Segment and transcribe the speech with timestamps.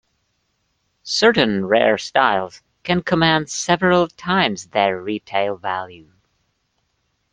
[1.03, 6.11] Certain rare styles can command several times their retail value.